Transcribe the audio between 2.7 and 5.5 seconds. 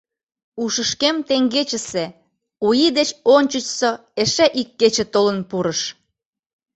ий деч ончычсо эше ик кече толын